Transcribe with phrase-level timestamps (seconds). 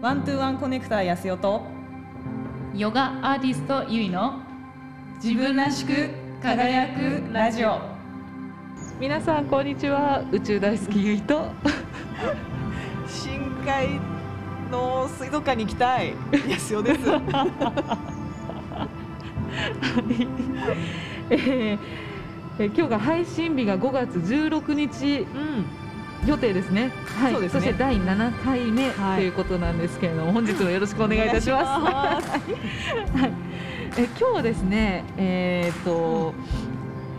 [0.00, 1.62] ワントゥーワンコネクターやすよと。
[2.74, 4.40] ヨガアーティストゆいの
[5.22, 6.08] 自分らしく
[6.42, 7.80] 輝くラジオ。
[8.98, 10.24] 皆さんこんにちは。
[10.32, 11.50] 宇宙大好きゆいと。
[13.06, 14.00] 深海
[14.70, 16.14] の水族館に行きたい。
[16.48, 17.00] やすよです
[21.28, 21.78] えー
[22.58, 25.20] え今日が配信日が5月16日。
[25.20, 25.79] うん
[26.26, 26.92] 予定ですね。
[27.06, 27.34] はい。
[27.34, 32.28] そねして第7回目、はいということなんですけれども、 本日もよろしくお願いいたします。
[32.28, 32.36] は
[33.26, 33.32] い。
[33.96, 36.34] え今日はですね、えーっと、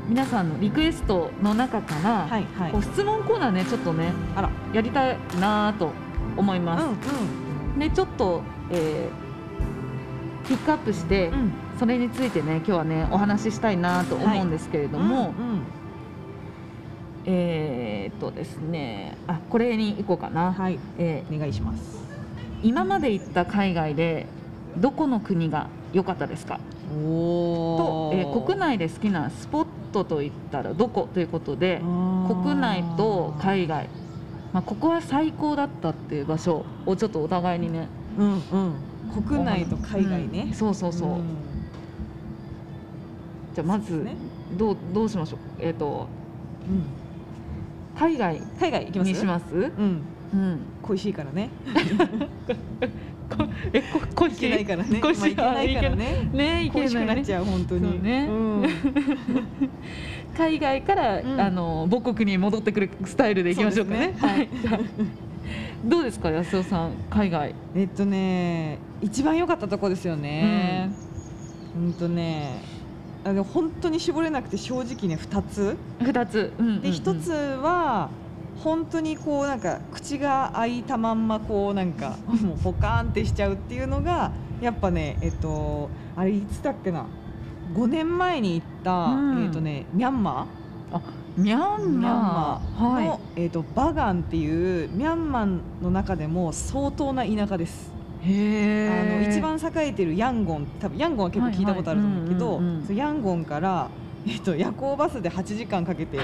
[0.07, 5.91] 皆さんのリクエストの中から、はいはいこう質問コーナーねちょっとねあらやりたいなと
[6.37, 6.85] 思います。
[6.85, 6.87] う
[7.75, 9.31] んでちょっと、えー
[10.47, 15.50] ピックアップして、うんうんそれについてね今日はねお話ししたいなと思うんですけれども、うんうん
[17.25, 20.79] えーっとですねあこれに行こうかな、はい。
[20.97, 22.01] えーお願いします。
[22.63, 24.25] 今まで行った海外で
[24.77, 26.59] どこの国が良かったですか？
[26.89, 31.81] と、おえー国内で好きなスポットといったらどこということで
[32.27, 33.87] 国国内と海外、
[34.53, 38.41] まあ、ここは最高だったっていう場所をちょっとお互いにねうんうん。
[39.25, 40.53] 国内と海外ね、うん。
[40.53, 41.21] そうそうそう、ん。
[43.53, 44.07] じゃあまず、
[44.57, 45.39] どうどうしましょう？
[45.59, 46.07] えっ、と
[46.69, 46.83] うん
[48.01, 49.07] 海外海外行きます？
[49.09, 49.45] にします？
[49.53, 50.01] うん。
[50.33, 50.59] うん。
[50.81, 51.49] 恋しいからね。
[53.73, 54.31] えこ恋？
[54.31, 54.99] し行けないからね。
[54.99, 55.35] 恋しい？
[55.35, 56.29] まあ行けないからね。
[56.33, 58.03] ねいけ恋しくなないっちゃう本当に。
[58.03, 58.27] ね。
[58.27, 58.65] うん。
[60.35, 61.39] 海外から、うん。
[61.39, 64.07] あの母国に戻ってくるスタイルでいきましょうかね。
[64.07, 64.13] ね。
[64.17, 64.49] はい。
[65.85, 67.53] どうですか安尾さん海外？
[67.75, 70.89] えっとね一番良かったとこですよね。
[71.75, 72.61] うんとね
[73.23, 75.77] あの本当に絞れなくて正直ね2つ。
[76.01, 76.53] 二つ。
[76.57, 76.81] うんうんうん。
[76.81, 78.09] で1つは
[78.63, 87.05] 本当にこうなんか口が開いたまんまこうなんかもうポカーンってしちゃうっていうのがやっぱねえっとあれいつだっけな。
[87.73, 89.43] 5年前に行った、うん。
[89.45, 90.61] えっとねミャンマー。
[91.37, 97.91] ミャンンママーーの、はえっとバガンっていうミャンマーの中でも相当な田舎です。
[98.23, 102.61] あの一番栄えてるヤンゴン多分ヤンゴンは結構聞いたことあると思うけど
[102.93, 103.89] ヤンゴンから、
[104.27, 106.19] えっと、夜行バスで8時間かけて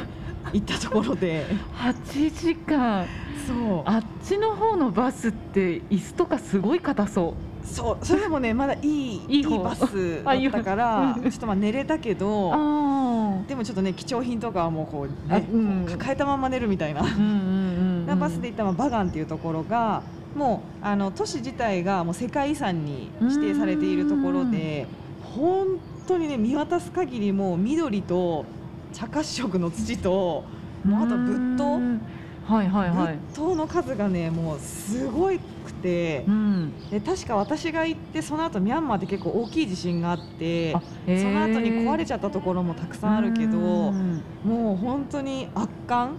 [0.53, 1.45] 行ったところで。
[1.73, 3.05] 八時間。
[3.45, 3.83] そう。
[3.85, 9.59] あっちの方のバスって椅子とかすごい硬そそうそれでもねまだいいいい方。
[9.59, 11.29] バスだったからうん。
[11.29, 12.15] ちょっとまあ寝れたけう。
[12.15, 17.01] どあでもちょっとね貴重品とかはもうこう、あねうん抱えたまま寝るみたいな。
[17.01, 17.03] あ。
[17.03, 18.15] う。
[18.17, 20.01] バスで行ったまあバガンっていうところが
[20.37, 24.87] もうあの都市自体がもう世界遺産に指定されているところで
[25.35, 28.45] 本当にね見渡す限りもう緑と
[28.93, 30.45] 茶褐色の土と
[30.85, 31.63] もうあと仏塔。
[31.65, 32.01] うん
[32.47, 33.17] はいはいはい。
[33.33, 36.89] 仏塔の数がねもうすごいくてうん。
[36.89, 40.79] で確か私が行ってその後ミャンマーって結構大きい地震があってそ
[41.25, 44.21] の後に壊れちゃったところもたくさんあるけどうん。
[44.45, 46.15] もう本当に圧巻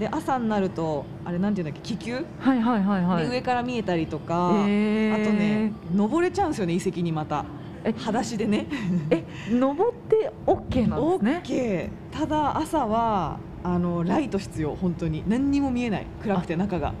[0.00, 2.24] で朝になるとあれなんていうんだっけ気球？
[2.40, 3.24] はいはいはいはい。
[3.24, 5.14] で上から見えたりとか、へー。
[5.14, 7.44] あとね登れちゃうんですよね遺跡にまた。
[7.84, 8.66] え裸足でね。
[9.10, 15.22] え登ってオッケーなんですね？OK ただ朝はあのライト必要本当に。
[15.28, 16.06] 何にも見えない。
[16.22, 16.94] 暗くて中が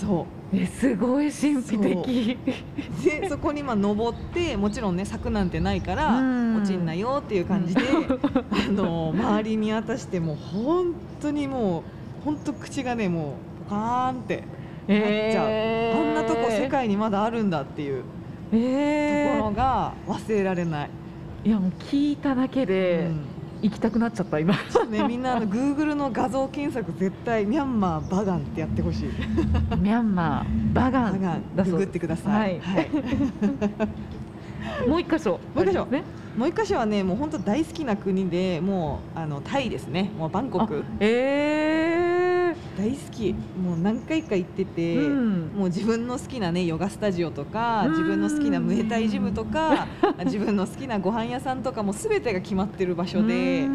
[0.00, 2.38] そえすごい神秘的。
[3.02, 3.04] う。
[3.22, 6.56] でそこにまあ登ってもちろんね柵なんてないからうん。
[6.56, 14.46] 落ちんなよっていう感じで、あの周り見渡してもう本当にもう本当口がねもうポカーンってなっ
[14.86, 16.00] ちゃう、えー。
[16.00, 18.04] あんなとこ世界にまだあるんだっていう
[18.52, 24.54] えところが忘れられない、ーいやもう聞いただけでうん行きたくなっちゃった今。
[24.90, 29.08] ねみんなあの Google の画像検索絶対ミャンマーバガンってやってほしい。
[29.78, 31.72] ミャンマーバガンバガンだそう。
[31.72, 32.88] ググってください、はい。
[34.88, 35.40] もう一箇所。
[35.54, 35.86] もう一箇所。
[35.86, 36.02] ね。
[36.36, 40.10] もう一箇所はねもう本当大好きな国でもうあのタイですね。
[40.18, 40.84] もうバンコク。
[40.86, 41.85] あえ
[42.76, 43.32] 大好き。
[43.32, 45.50] もう何回か行ってて、うん。
[45.56, 47.90] もう自分の好きなねヨガスタジオとかうん。
[47.92, 49.86] 自分の好きなムエタイジムとか
[50.24, 53.66] 自分の好きなご飯屋さんとかも全てが決まってる場所で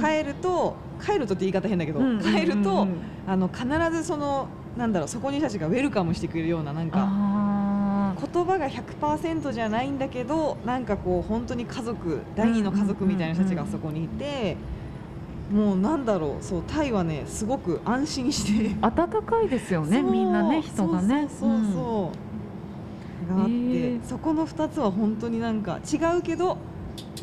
[0.00, 2.86] 帰ると帰るとって言い方変だけど、帰ると
[3.26, 14.56] あの必ずそのなんだろうそこにたちがウェルカムしてくれるようななんかあ言葉が100%じゃないんだけどなんかこう本当に家族第二の家族みたいな人たちがそこにいて、
[15.50, 18.70] もうなんだろうそうタイはねすごく安心して。
[18.70, 21.28] ー暖かいですよねみんなね人がね。
[21.28, 22.12] そうそうそ
[23.32, 26.56] うがあって、そこの2つは本当になんか違うけど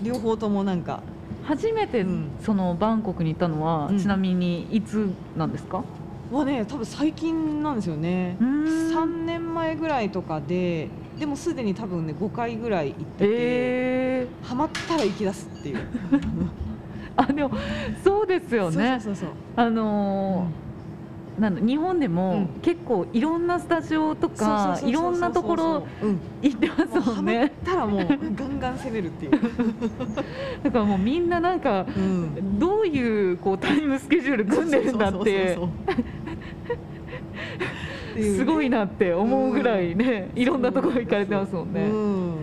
[0.03, 1.01] 両方ともなんか。
[1.44, 2.29] 初めてうん。
[2.41, 4.00] そのバンコクに行ったのは、うん。
[4.00, 5.83] ちなみにいつなんですか？
[6.29, 8.35] はね多分最近なんですよね。
[8.41, 8.94] うーん。
[8.94, 14.27] 3年前ぐらいとかででもすでに多分ね5回ぐらい行ってて、え。
[14.44, 15.77] ハマったら行き出すっていう。
[15.77, 15.81] ー、
[17.17, 17.51] あでも
[18.03, 18.99] そうですよね。
[19.01, 20.67] そうそうそうあのー
[21.39, 22.47] なんだ日本でも、うん。
[22.61, 26.19] 結構いろんなスタジオとかいろんなところうん。
[26.41, 27.51] 行ってますもんね。
[27.63, 29.31] たらもうガンガン攻めるっていう、
[30.63, 35.57] だからもうみんななんかうん、どういうこうタイムスケジュール組んでるんだって
[38.19, 41.81] すごいなって思うぐらいね、いろんなところ行かれてますもんね。
[41.81, 42.35] うん。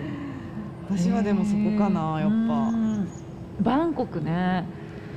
[0.88, 2.73] 私はでもそこかなやっぱ、うん
[3.60, 4.64] バンコクね。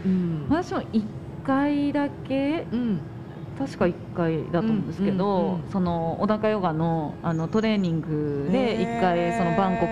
[0.05, 0.45] うん。
[0.49, 1.03] 私も1
[1.45, 2.99] 回だけうん。
[3.57, 5.71] 確か1回だと思うんですけど、うんうんうん。
[5.71, 9.87] その小高ヨガのあのトレーニングで1回そのバンコ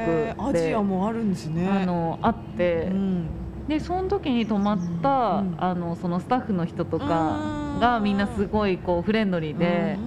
[0.47, 1.67] クでジアもあるんですね。
[1.67, 3.27] あの会って、うん。
[3.67, 9.97] でその時に泊まった、うんあのそのスタッフの人とかがみんなすごいこうフレンドリーで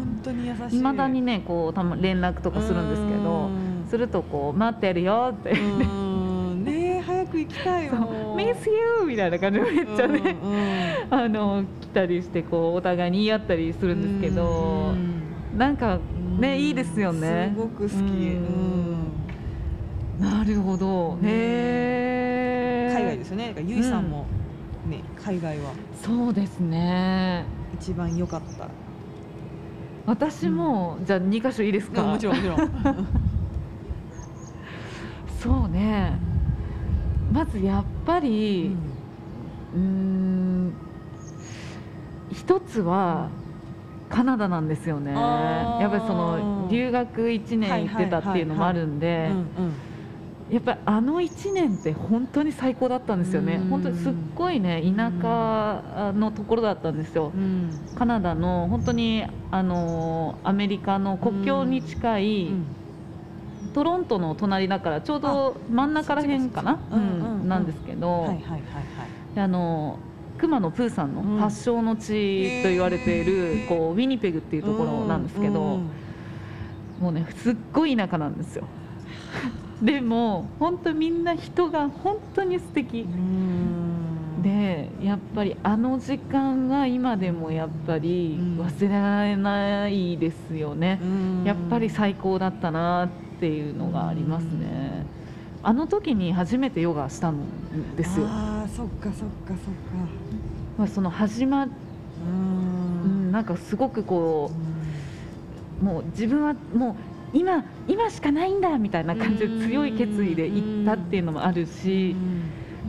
[0.70, 0.80] い。
[0.80, 3.50] まだにねこうたま連絡とかするんですけど
[3.88, 7.92] するとこう待ってるよってうんうんねえ早く行きたいよ。
[7.92, 8.00] そう
[8.36, 14.92] 「Miss you!」みたいな感じでめっちゃね、うんあの来たりしてこうお互いに言い合ったりするんですけど、
[15.56, 16.00] なんかう
[16.38, 16.40] ん。
[16.40, 17.52] ねいいですよね。
[17.54, 17.92] すごく好き、
[20.20, 23.54] なるほど、ねへえ海外ですよね。
[23.66, 24.26] ゆいさんも、
[24.88, 25.72] ね海外は。
[26.02, 27.44] そうですね。
[27.80, 28.68] 一番良かった。
[30.06, 32.58] 私も、じゃあ2箇所いいですか、うんもちろんもちろん。
[35.40, 36.18] そうね
[37.32, 38.70] まずやっぱり
[39.74, 40.72] うーん
[42.32, 43.28] 一つは
[44.08, 45.12] カナダなんですよね。
[45.12, 49.30] やっぱりその留学1年行ってたっていうのもあるんで
[50.50, 53.56] やっぱりあの1年って本当に最高だったんですよね。
[53.56, 53.68] うん。
[53.68, 57.32] 本当にすっごいね田舎のところだったんですよ。
[57.34, 57.70] うん。
[57.96, 62.66] カナダの本当にあのアメリカの国境に近い、うん
[63.74, 66.78] トロントの隣だからちょうど真ん中らへんかな
[67.44, 68.28] なんですけど、
[70.38, 71.36] 熊野プーさんうん。
[71.36, 75.80] の発祥の地と言われている、こうウィニペグっていうところなんですけど、
[77.00, 78.64] もうねすっごい田舎なんですよ。
[79.82, 83.00] でも本当みんな人が本当に素敵。
[83.00, 84.42] うん。
[84.42, 88.60] でやっぱりあの時間は今でもやっぱりうん。
[88.60, 91.44] 忘れられないですよね、うん。
[91.44, 95.06] やっぱり最高だったなっていうのがありますね。
[95.62, 97.36] あの時に初めてヨガしたん
[97.96, 98.26] ですよ。
[98.28, 99.60] ああそっかそっかそっか。
[100.78, 101.68] まあその始ま、う
[103.04, 103.28] うん。
[103.28, 104.50] ん、なんかすごくこ
[105.82, 112.16] うもう自分はもう今今しかないんだみたいな感じで強い決意で行ったっていうのもあるし、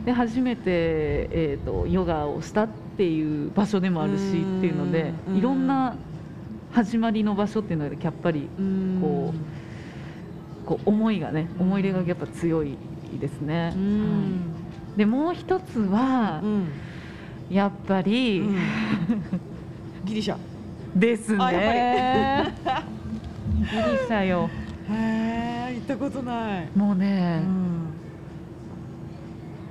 [0.04, 5.36] で初めてえっ、とヨガをしたっていう場所でもあるしっていうので、うん。
[5.36, 5.96] いろんな
[6.72, 9.34] 始まりの場所っていうのがやっぱりうん
[10.70, 12.76] ここう思いがね思い入れがやっぱ強い
[13.20, 13.72] ですね。
[13.74, 14.00] うん。
[14.00, 14.98] はい。
[14.98, 16.68] でもう一つはうん。
[17.50, 18.56] やっぱり、うん。
[20.04, 20.36] ギリシャ。
[20.94, 22.54] ですね。
[23.58, 24.48] ギリシャよ。
[24.88, 26.68] へえ行ったことない。
[26.76, 27.86] もうね、うん。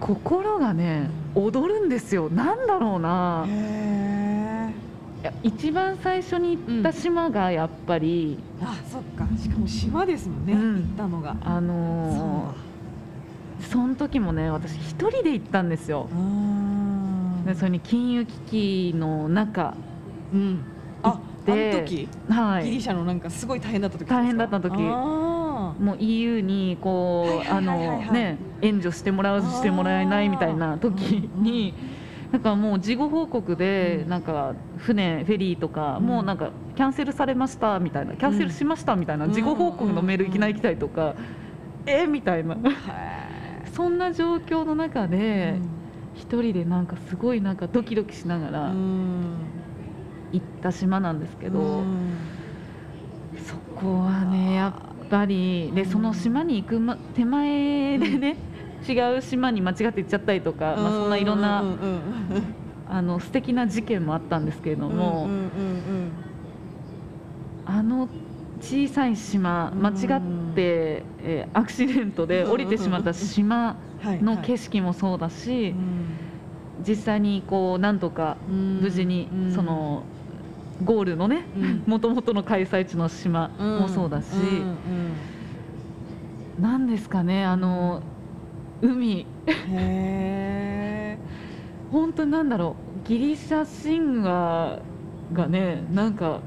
[0.02, 2.30] 心がね踊るんですよ。
[2.30, 3.46] なんだろうな。
[5.44, 8.89] 一番最初に行った島がやっぱり、あそっか
[9.38, 10.76] しかも島ですもんねうん。
[10.76, 11.36] 行ったのが。
[11.44, 12.70] あのー
[13.62, 16.08] その時もね私一人で行ったんですよ。
[16.12, 18.34] うんでそれに金融危
[18.92, 19.76] 機の中、
[20.34, 20.64] うん。
[21.04, 22.08] ああでの時？
[22.30, 24.76] はい、ギリシャのなんかすごい大変だった時大変だった時。
[24.80, 31.02] あもう EU にこうあのね援助してもらうしてもらえないみたいな時
[31.36, 31.82] になん
[32.38, 34.10] かもう事後報告でうん。
[34.10, 36.06] なんか船フェリーとかうん。
[36.06, 41.16] もうなんかキャンセルされましたみたいなキャンセルしましたみたいな事後報告のメールいきなり来たりとか
[41.86, 42.58] えみたいな。
[43.74, 45.60] そんな状況の中ーで
[46.16, 49.36] 一人でなんかすごいなんかドキドキしながうらん。
[50.32, 52.18] 行った島なんですけうどん。
[53.38, 55.90] そこはねやっぱりでうん。
[55.90, 58.36] その島に行くま手前でね、
[58.88, 61.80] 違う島に間違って行っちゃったりとか、まあ、そんないろんな、ううんうん
[62.92, 66.12] あの素敵な事件もあったんですけれどうんも、うんうん。
[67.66, 68.10] あの
[68.62, 70.22] 小さい島間違っ
[70.56, 74.44] て、えーアクシデントで降りてしまった島のはい。
[74.44, 76.86] 景色もそうだし、うん。
[76.86, 78.80] 実際にこうなんとかうん。
[78.82, 79.52] 無事にうん。
[79.54, 80.02] その
[80.84, 81.84] ゴールのねうん。
[81.86, 84.40] もともとの開催地の島もそうだし、うん
[86.58, 86.64] うん。
[86.64, 88.02] なんですかねあの
[88.82, 89.26] 海。
[89.48, 91.18] へ
[91.92, 94.80] 本当になんだろうギリシャ神話
[95.34, 96.42] がねなんか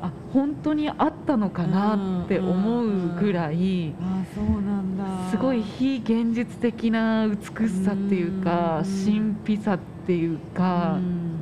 [0.00, 5.30] あ本当にあったのかなって思うぐらいあそうなんだ。
[5.30, 9.34] すごい非現実的な美しさっていうかうん。
[9.44, 11.40] 神秘さっていうかうん。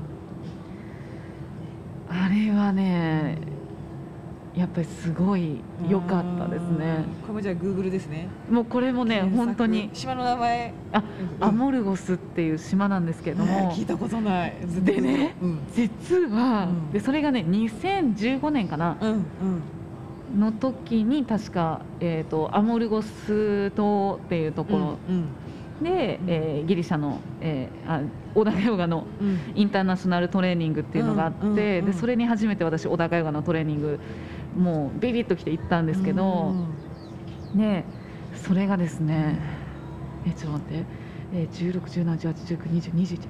[2.08, 3.38] あれはね
[4.56, 7.04] やっぱりすごい良かったですね。
[7.22, 8.26] これもじゃあ Google ですね。
[8.50, 9.90] もうこれもね本当に。
[9.92, 10.72] 島の名前。
[10.92, 11.02] あ
[11.40, 13.70] うんアモルゴスっていう島なんですけれども。
[13.72, 14.54] 聞いたことない。
[14.82, 15.58] でねうん。
[15.74, 16.90] 実はうん。
[16.90, 18.96] でそれがね2015年かな。
[18.98, 19.20] うんうん。
[20.40, 24.98] の時に確か、えー、とアモルゴス島っていうところ。
[25.08, 25.26] うん
[25.82, 28.00] で、えーギリシャの、えーあ
[28.34, 29.38] 小高ヨガのうん。
[29.54, 31.84] インターナショナルトレーニングっていうのがあって、うんうんうん。
[31.84, 34.00] でそれに初めて私小高ヨガのトレーニング
[34.56, 36.54] もうビビッときて行ったんですけど、
[37.54, 37.84] ね
[38.34, 39.38] それがですね
[40.26, 40.84] えちょっと待って、
[41.34, 41.82] えー、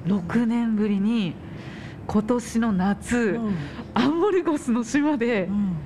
[0.06, 1.34] 161718192021年ぶりに
[2.06, 3.54] 今年の夏、うん。
[3.94, 5.76] アンモルゴスの島でうん。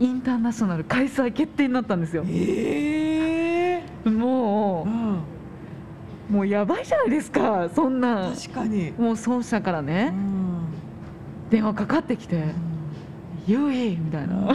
[0.00, 2.24] インターナショナル開催決定になったんですよ。
[2.28, 5.14] ええもうん。
[5.14, 5.18] う
[6.30, 8.32] もうやばいじゃないですかそんな。
[8.34, 8.90] 確かに。
[8.98, 10.66] もう奏者からうね、ん。
[11.50, 12.44] 電話かかってきて
[13.46, 14.54] 「ユイ!」みたいな、うんへ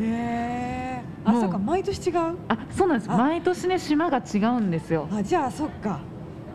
[0.00, 2.36] えあそっか毎年違う？
[2.48, 3.10] あそうなんです。
[3.10, 3.16] あ。
[3.16, 5.08] 毎年ね島が違うんですよ。
[5.12, 6.00] あじゃあそっか。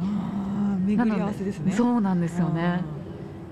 [0.02, 1.72] ああ巡り合わせですね。
[1.72, 2.82] そうなんですよね。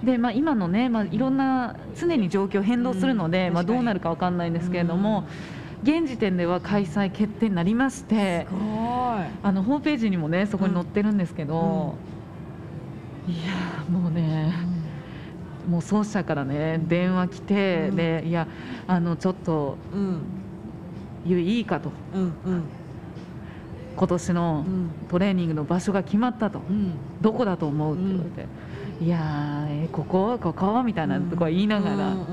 [0.04, 3.78] で、まあ、今のね、まあ、いろんな常に状況変動するので、まあ、うん確かに。
[3.78, 5.26] どうなるかわかんないんですけれども、
[5.84, 8.62] 現時点では開催決定になりましてすごい。
[9.44, 11.96] あのホームページにもねそこに載ってるんですけど、
[13.28, 14.52] いやーもうね
[15.70, 17.96] もう奏者からね電話来て、うん。
[17.96, 18.48] でいや
[18.88, 20.22] あのちょっとうん。
[21.24, 21.92] ゆいいいかと。
[22.16, 22.64] うんうん。
[23.96, 24.90] 今年のうん。
[25.10, 26.60] トレーニングの場所が決まったと。
[26.68, 26.94] うん。
[27.22, 27.96] どこだと思う？
[27.96, 28.48] って言われて、
[29.06, 30.40] いやーえここ？
[30.42, 30.82] ここ？
[30.82, 32.26] みたいなとこ言いながら、うん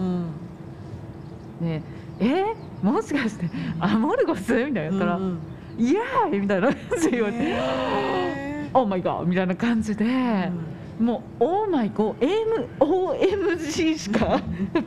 [1.61, 1.67] うん。
[1.67, 1.83] ね
[2.21, 2.45] え
[2.83, 4.55] もしかしてアモルゴス？
[4.65, 5.39] みたいな言ったら、うんうん。
[5.79, 6.41] イエーイ！
[6.41, 8.87] みたいな感じで言われて、へオー。
[8.87, 10.51] マイガーみたいな感じで、ー
[10.99, 14.41] もうオーマイゴー OMG しか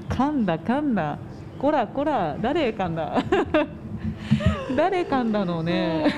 [0.09, 1.17] 噛んだ噛んだ。
[1.59, 3.23] こらこら誰噛んだ？
[4.75, 6.05] 誰噛んだのね？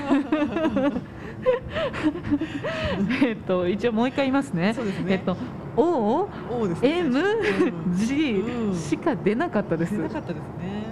[3.22, 4.72] えっと一応もう一回言いますね。
[4.74, 5.12] そうですね。
[5.12, 5.36] えっと
[5.76, 6.88] O おですね。
[6.98, 7.22] M う
[7.90, 8.74] ん G うん。
[8.74, 9.96] しか出なかったです。
[9.96, 10.84] 出なかったですね。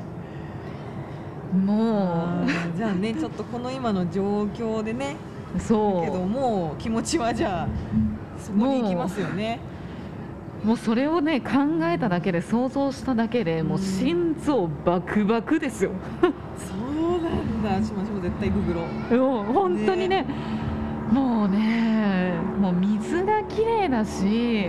[1.64, 1.74] も
[2.14, 5.16] あーじゃあねちょっとこの今の状況でね。
[5.56, 5.60] う。
[5.60, 7.68] そけどもう気持ちはじゃあ
[8.42, 9.60] そこに行きますよね。
[10.64, 11.50] うもうそれをね考
[11.84, 15.90] えただけで想像しただけでもう心臓バクバクですよ。
[16.20, 17.86] そうなんだ。
[17.86, 18.20] しましょう。
[18.20, 19.16] 絶対ググろう。
[19.16, 20.26] もう本当にね。
[21.10, 24.68] もうねもう水が綺麗だし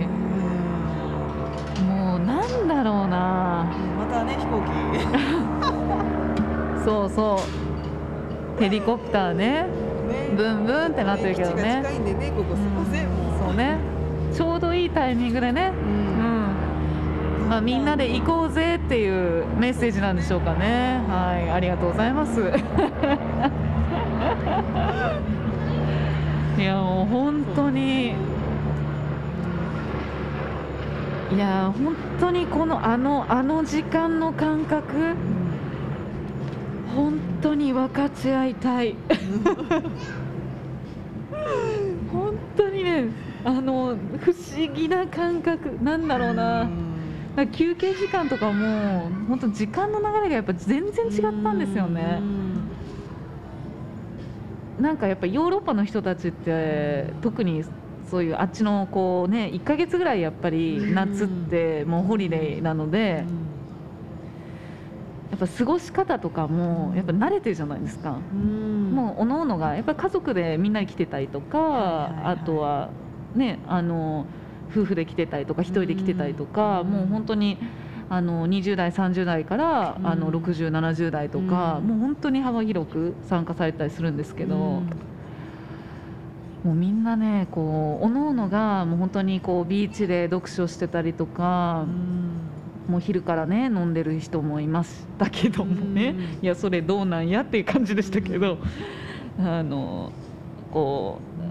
[1.88, 3.66] もうなんだろうな。
[3.98, 4.70] またね飛行機。
[6.84, 7.36] そうそ
[8.58, 8.60] う。
[8.60, 9.66] ヘリコプターね。
[9.66, 9.66] ね。
[10.36, 11.80] ブンブンってなってるけどね。
[11.82, 13.08] 近いんでねここすいません。
[13.08, 13.23] もうそう
[13.54, 13.78] ね
[14.32, 16.24] ちょうどいいタイミングでねううんん
[17.48, 21.00] まあ、みんなで行こうぜっていうメッセージなんでしょうかね。
[21.06, 22.40] はい、ありがとうございます。
[26.58, 28.14] いや、もう本当に。
[31.34, 35.14] いや、本当にこのあのあの時間の感覚。
[36.96, 38.96] 本当に分かち合いたい。
[43.44, 46.68] あの不思議な感覚、なんだろうな。
[47.52, 52.20] 休憩時間とかも本当時間の流れがやっぱ全然違ったんですよね。
[54.80, 57.64] なんかやっぱヨーロッパの人たちって特に
[58.10, 63.24] そういうあっちのこうね1ヶ月ぐらいやっぱり夏ってもうホリデーなので
[65.30, 68.12] やっぱ過ごし方とかもやっぱ慣れてるじゃないですか。
[68.12, 72.90] もうおのおのがやっぱり家族でみんなで来てたりとか、はいはいはいあとは
[73.34, 74.26] ねあの
[74.70, 77.58] 夫婦で来てたりとか一人で来てたりとか、うんもう本当に
[78.10, 80.06] あの20代30代から、うん。
[80.06, 81.88] あの6070代とか、うん。
[81.88, 84.82] もう本当に幅広く参加されたりするんですけど、も
[86.66, 91.86] うみんなねこうおのおのがもう本当にこうビーチで読書してたりとか、
[92.88, 96.44] もう昼からね飲んでる人もいましたけどもね、うん。
[96.44, 98.58] いやそれどうなんやっていう感じでしたけど、
[99.38, 100.12] あの
[100.70, 101.43] こう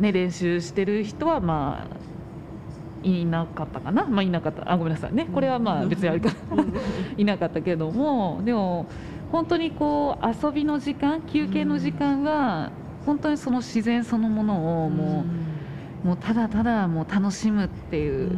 [0.00, 4.70] ね練習してる人はまあいなかったかな、まあ、いなかった。
[4.70, 5.26] あごめんなさいね。
[5.32, 6.30] これはまあ別にあれか
[7.16, 8.86] いなかったけどもでも
[9.32, 12.70] 本当にこう遊びの時間休憩の時間は
[13.06, 15.24] 本当にその自然そのものをも
[16.04, 18.30] う,、もうただただもう楽しむっていう。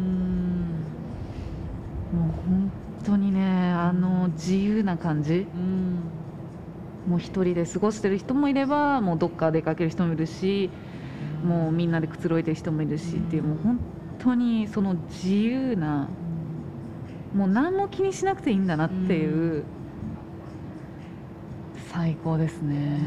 [3.04, 5.46] 当にねあの自由な感じ。
[5.54, 5.98] うん。
[7.06, 10.70] もう一人で過ごしてる人もいればもうどっか出かける人もいるし
[11.44, 13.78] もうみんなでくつろいでる人もいるしっていうもう本
[14.18, 16.08] 当にその自由な
[17.34, 19.64] もう何も気にしなくていいんだなっていう、
[21.90, 22.98] 最高ですね、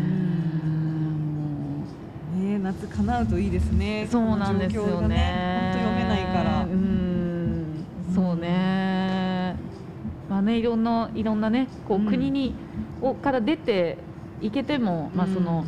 [2.35, 4.05] もね夏叶うといいですね。
[4.07, 5.71] うそうなんですよね。
[5.73, 6.63] 本当読めないから。
[6.63, 7.85] うん。
[8.13, 9.55] そうね。
[10.27, 12.05] まあねいろんないろんなねこう、うん。
[12.07, 12.55] 国に
[13.01, 13.97] をから出て
[14.41, 15.65] いけても、まあその、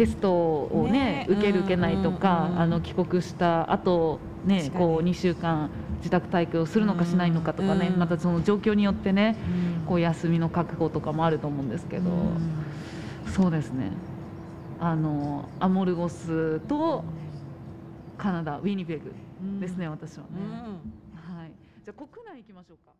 [0.00, 1.26] テストをねね。
[1.28, 7.98] 受ける受けないとか、うんうんあの帰国した後ねこう2週間自宅待機をするのかしないのかとかね、うん。
[7.98, 9.36] またその状況によってね
[9.82, 9.86] うん。
[9.86, 12.10] こう休みの確保とかもあると思うんですけど、
[13.34, 13.92] そうですね。
[14.80, 17.04] あのアモルゴスと
[18.16, 21.38] カナダウィニペグうんですね、私はね、うん。
[21.38, 21.52] はい。
[21.84, 22.92] じゃあ国内行きましょうか